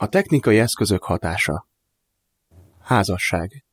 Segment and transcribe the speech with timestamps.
[0.00, 1.66] A technikai eszközök hatása.
[2.80, 3.64] Házasság.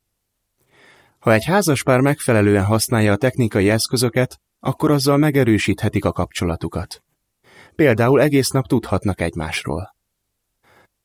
[1.18, 7.02] Ha egy házaspár megfelelően használja a technikai eszközöket, akkor azzal megerősíthetik a kapcsolatukat.
[7.74, 9.94] Például egész nap tudhatnak egymásról.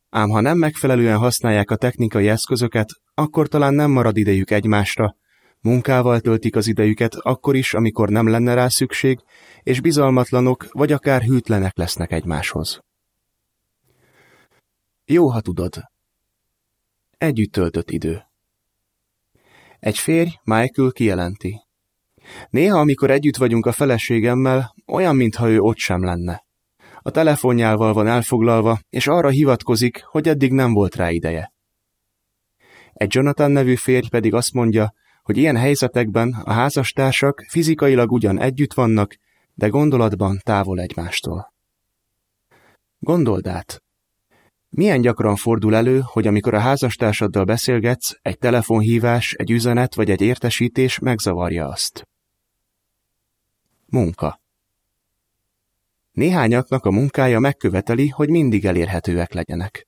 [0.09, 5.15] Ám ha nem megfelelően használják a technikai eszközöket, akkor talán nem marad idejük egymásra,
[5.59, 9.19] munkával töltik az idejüket akkor is, amikor nem lenne rá szükség,
[9.63, 12.81] és bizalmatlanok vagy akár hűtlenek lesznek egymáshoz.
[15.11, 15.91] Jó, ha tudod.
[17.17, 18.21] Együtt töltött idő.
[19.79, 21.61] Egy férj, Michael kijelenti.
[22.49, 26.45] Néha, amikor együtt vagyunk a feleségemmel, olyan, mintha ő ott sem lenne.
[27.01, 31.53] A telefonjával van elfoglalva, és arra hivatkozik, hogy eddig nem volt rá ideje.
[32.93, 34.93] Egy Jonathan nevű férj pedig azt mondja,
[35.23, 39.15] hogy ilyen helyzetekben a házastársak fizikailag ugyan együtt vannak,
[39.53, 41.53] de gondolatban távol egymástól.
[42.99, 43.81] Gondold át,
[44.73, 50.21] milyen gyakran fordul elő, hogy amikor a házastársaddal beszélgetsz, egy telefonhívás, egy üzenet vagy egy
[50.21, 52.07] értesítés megzavarja azt?
[53.85, 54.41] Munka.
[56.11, 59.87] Néhányaknak a munkája megköveteli, hogy mindig elérhetőek legyenek.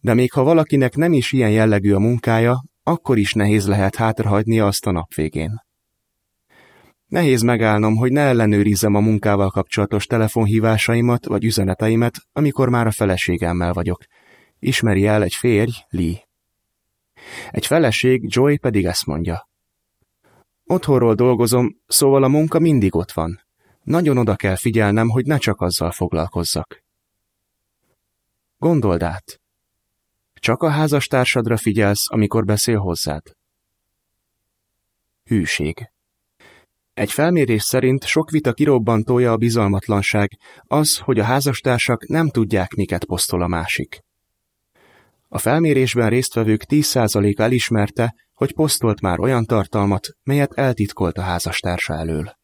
[0.00, 4.66] De még ha valakinek nem is ilyen jellegű a munkája, akkor is nehéz lehet hátrahagynia
[4.66, 5.68] azt a nap végén.
[7.10, 13.72] Nehéz megállnom, hogy ne ellenőrizzem a munkával kapcsolatos telefonhívásaimat vagy üzeneteimet, amikor már a feleségemmel
[13.72, 14.04] vagyok.
[14.58, 16.28] Ismeri el egy férj, Lee.
[17.50, 19.48] Egy feleség, Joy pedig ezt mondja.
[20.64, 23.40] Otthonról dolgozom, szóval a munka mindig ott van.
[23.82, 26.82] Nagyon oda kell figyelnem, hogy ne csak azzal foglalkozzak.
[28.58, 29.40] Gondold át.
[30.34, 33.22] Csak a házastársadra figyelsz, amikor beszél hozzád.
[35.24, 35.90] Hűség.
[37.00, 43.04] Egy felmérés szerint sok vita kirobbantója a bizalmatlanság, az, hogy a házastársak nem tudják, miket
[43.04, 44.00] posztol a másik.
[45.28, 52.36] A felmérésben résztvevők 10%-a elismerte, hogy posztolt már olyan tartalmat, melyet eltitkolt a házastársa elől.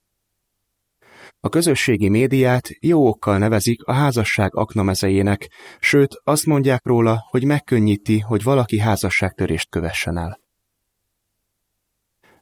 [1.40, 5.50] A közösségi médiát jó okkal nevezik a házasság aknamezejének,
[5.80, 10.44] sőt azt mondják róla, hogy megkönnyíti, hogy valaki házasságtörést kövessen el.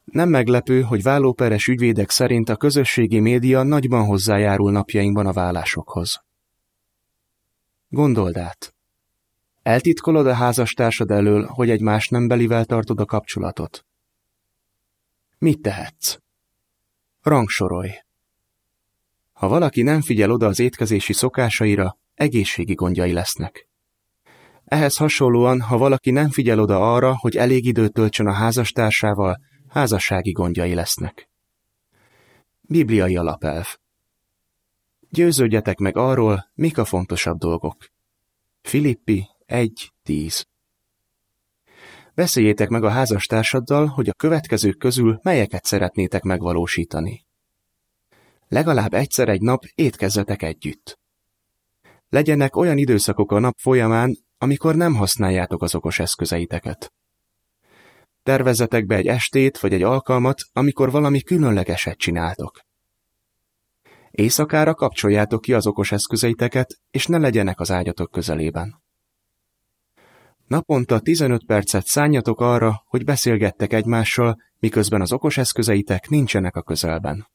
[0.04, 6.25] Nem meglepő, hogy vállóperes ügyvédek szerint a közösségi média nagyban hozzájárul napjainkban a vállásokhoz.
[7.88, 8.75] Gondold át.
[9.62, 13.87] Eltitkolod a házastársad elől, hogy egy más nembelivel tartod a kapcsolatot.
[15.38, 16.16] Mit tehetsz?
[17.22, 17.91] Rangsorolj.
[19.32, 23.69] Ha valaki nem figyel oda az étkezési szokásaira, egészségi gondjai lesznek.
[24.65, 29.41] Ehhez hasonlóan, ha valaki nem figyel oda arra, hogy elég időt töltsön a házastársával,
[29.74, 31.28] házassági gondjai lesznek.
[32.60, 33.76] Bibliai alapelv
[35.10, 37.76] Győződjetek meg arról, mik a fontosabb dolgok.
[38.62, 40.44] Filippi 1.10
[42.14, 47.26] Beszéljétek meg a házastársaddal, hogy a következők közül melyeket szeretnétek megvalósítani.
[48.48, 50.98] Legalább egyszer egy nap étkezzetek együtt.
[52.08, 56.92] Legyenek olyan időszakok a nap folyamán, amikor nem használjátok az okos eszközeiteket.
[58.24, 62.60] Tervezzetek be egy estét vagy egy alkalmat, amikor valami különlegeset csináltok.
[64.10, 68.82] Éjszakára kapcsoljátok ki az okos eszközeiteket, és ne legyenek az ágyatok közelében.
[70.46, 77.28] Naponta 15 percet szánjatok arra, hogy beszélgettek egymással, miközben az okos eszközeitek nincsenek a közelben.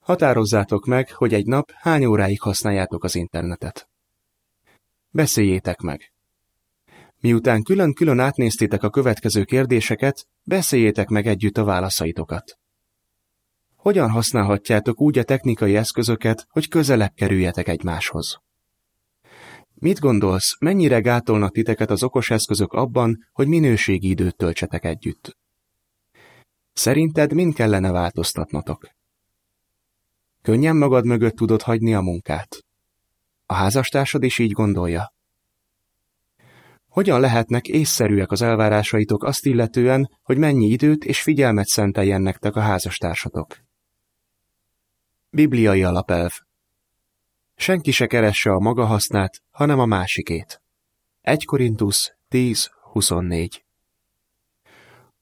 [0.00, 3.88] Határozzátok meg, hogy egy nap hány óráig használjátok az internetet.
[5.10, 6.15] Beszéljétek meg.
[7.20, 12.58] Miután külön-külön átnéztétek a következő kérdéseket, beszéljétek meg együtt a válaszaitokat.
[13.76, 18.40] Hogyan használhatjátok úgy a technikai eszközöket, hogy közelebb kerüljetek egymáshoz?
[19.74, 25.36] Mit gondolsz, mennyire gátolnak titeket az okos eszközök abban, hogy minőségi időt töltsetek együtt?
[26.72, 28.88] Szerinted mind kellene változtatnotok?
[30.42, 32.64] Könnyen magad mögött tudod hagyni a munkát.
[33.46, 35.14] A házastársad is így gondolja.
[36.96, 42.60] Hogyan lehetnek észszerűek az elvárásaitok azt illetően, hogy mennyi időt és figyelmet szenteljen nektek a
[42.60, 43.56] házastársatok?
[45.30, 46.30] Bibliai alapelv
[47.56, 50.62] Senki se keresse a maga hasznát, hanem a másikét.
[51.20, 53.50] 1 Korintus 10.24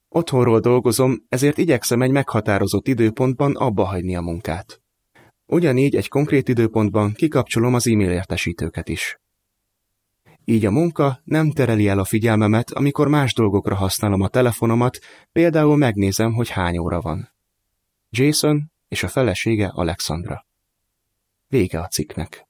[0.09, 4.81] Otthonról dolgozom, ezért igyekszem egy meghatározott időpontban abba hagyni a munkát.
[5.45, 9.19] Ugyanígy egy konkrét időpontban kikapcsolom az e-mail értesítőket is.
[10.45, 14.99] Így a munka nem tereli el a figyelmemet, amikor más dolgokra használom a telefonomat,
[15.31, 17.33] például megnézem, hogy hány óra van.
[18.09, 20.45] Jason és a felesége Alexandra.
[21.47, 22.47] Vége a cikknek.